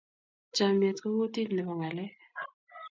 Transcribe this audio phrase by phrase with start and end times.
[0.55, 2.15] chamiet ko kutit nebo ngalek